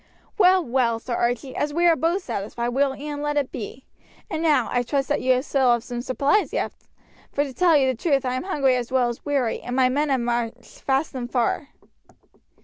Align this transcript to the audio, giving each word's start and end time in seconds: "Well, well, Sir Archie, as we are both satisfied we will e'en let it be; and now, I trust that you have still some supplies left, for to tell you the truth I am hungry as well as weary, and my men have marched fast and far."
"Well, 0.35 0.65
well, 0.65 0.97
Sir 0.97 1.13
Archie, 1.13 1.55
as 1.55 1.75
we 1.75 1.85
are 1.85 1.95
both 1.95 2.23
satisfied 2.23 2.69
we 2.69 2.81
will 2.81 2.95
e'en 2.95 3.21
let 3.21 3.37
it 3.37 3.51
be; 3.51 3.85
and 4.31 4.41
now, 4.41 4.67
I 4.71 4.81
trust 4.81 5.07
that 5.09 5.21
you 5.21 5.33
have 5.33 5.45
still 5.45 5.79
some 5.79 6.01
supplies 6.01 6.51
left, 6.53 6.87
for 7.31 7.43
to 7.43 7.53
tell 7.53 7.77
you 7.77 7.85
the 7.85 8.01
truth 8.01 8.25
I 8.25 8.33
am 8.33 8.45
hungry 8.45 8.75
as 8.75 8.91
well 8.91 9.09
as 9.09 9.23
weary, 9.23 9.61
and 9.61 9.75
my 9.75 9.89
men 9.89 10.09
have 10.09 10.21
marched 10.21 10.81
fast 10.81 11.13
and 11.13 11.31
far." 11.31 11.67